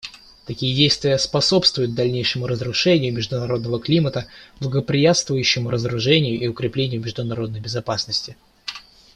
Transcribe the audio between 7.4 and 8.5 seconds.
безопасности.